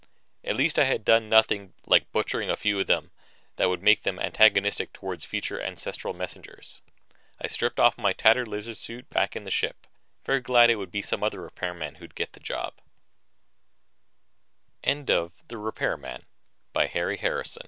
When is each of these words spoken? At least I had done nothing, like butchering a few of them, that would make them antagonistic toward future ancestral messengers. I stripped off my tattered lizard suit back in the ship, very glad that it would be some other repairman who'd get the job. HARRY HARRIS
At 0.43 0.55
least 0.55 0.79
I 0.79 0.85
had 0.85 1.05
done 1.05 1.29
nothing, 1.29 1.75
like 1.85 2.11
butchering 2.11 2.49
a 2.49 2.55
few 2.57 2.79
of 2.79 2.87
them, 2.87 3.11
that 3.57 3.69
would 3.69 3.83
make 3.83 4.01
them 4.01 4.17
antagonistic 4.17 4.93
toward 4.93 5.21
future 5.21 5.61
ancestral 5.61 6.11
messengers. 6.15 6.81
I 7.39 7.45
stripped 7.45 7.79
off 7.79 7.99
my 7.99 8.11
tattered 8.13 8.47
lizard 8.47 8.77
suit 8.77 9.11
back 9.11 9.35
in 9.35 9.43
the 9.43 9.51
ship, 9.51 9.85
very 10.25 10.39
glad 10.41 10.69
that 10.69 10.73
it 10.73 10.75
would 10.77 10.89
be 10.91 11.03
some 11.03 11.21
other 11.23 11.39
repairman 11.41 11.97
who'd 12.01 12.15
get 12.15 12.33
the 12.33 12.39
job. 12.39 12.73
HARRY 15.53 17.17
HARRIS 17.19 17.59